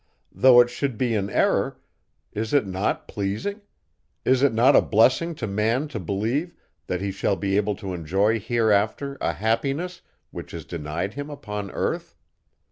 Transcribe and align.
Though 0.31 0.59
it 0.61 0.71
should 0.71 0.97
be 0.97 1.13
an 1.13 1.29
error, 1.29 1.77
is 2.33 2.55
it 2.55 2.65
not 2.65 3.07
pleasing? 3.07 3.61
Is 4.25 4.41
it 4.41 4.51
not 4.51 4.75
a 4.75 4.81
blessing 4.81 5.35
to 5.35 5.45
man 5.45 5.87
to 5.89 5.99
believe, 5.99 6.55
that 6.87 7.01
he 7.01 7.11
shall 7.11 7.35
be 7.35 7.55
able 7.55 7.75
to 7.75 7.93
enjoy 7.93 8.39
hereafter 8.39 9.19
a 9.21 9.33
happiness, 9.33 10.01
which 10.31 10.55
is 10.55 10.65
denied 10.65 11.13
him 11.13 11.29
upon 11.29 11.69
earth?" 11.69 12.15